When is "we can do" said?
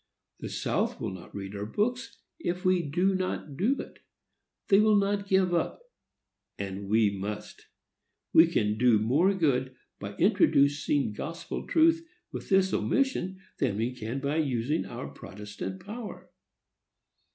8.33-8.97